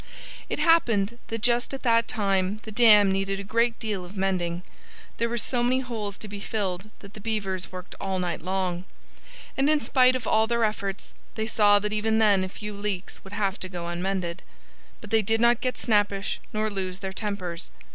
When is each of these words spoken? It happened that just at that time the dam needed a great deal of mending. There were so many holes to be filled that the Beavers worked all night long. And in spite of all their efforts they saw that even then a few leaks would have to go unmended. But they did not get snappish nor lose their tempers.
It 0.49 0.57
happened 0.57 1.19
that 1.27 1.43
just 1.43 1.75
at 1.75 1.83
that 1.83 2.07
time 2.07 2.57
the 2.63 2.71
dam 2.71 3.11
needed 3.11 3.39
a 3.39 3.43
great 3.43 3.77
deal 3.77 4.03
of 4.03 4.17
mending. 4.17 4.63
There 5.19 5.29
were 5.29 5.37
so 5.37 5.61
many 5.61 5.81
holes 5.81 6.17
to 6.17 6.27
be 6.27 6.39
filled 6.39 6.89
that 7.01 7.13
the 7.13 7.19
Beavers 7.21 7.71
worked 7.71 7.93
all 8.01 8.17
night 8.17 8.41
long. 8.41 8.85
And 9.55 9.69
in 9.69 9.79
spite 9.79 10.15
of 10.15 10.25
all 10.25 10.47
their 10.47 10.63
efforts 10.63 11.13
they 11.35 11.45
saw 11.45 11.77
that 11.77 11.93
even 11.93 12.17
then 12.17 12.43
a 12.43 12.49
few 12.49 12.73
leaks 12.73 13.23
would 13.23 13.33
have 13.33 13.59
to 13.59 13.69
go 13.69 13.89
unmended. 13.89 14.41
But 15.01 15.11
they 15.11 15.21
did 15.21 15.39
not 15.39 15.61
get 15.61 15.77
snappish 15.77 16.39
nor 16.51 16.71
lose 16.71 16.97
their 16.97 17.13
tempers. 17.13 17.69